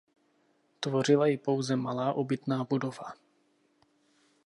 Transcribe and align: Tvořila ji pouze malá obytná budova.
Tvořila 0.79 1.27
ji 1.27 1.37
pouze 1.37 1.75
malá 1.75 2.13
obytná 2.13 2.63
budova. 2.63 3.13